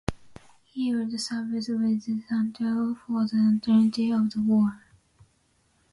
He 0.65 0.95
would 0.95 1.11
serve 1.21 1.51
with 1.51 1.67
this 1.67 1.67
unit 1.69 2.01
for 2.25 3.25
the 3.27 3.37
entirety 3.51 4.09
of 4.09 4.31
the 4.31 4.41
war. 4.41 4.81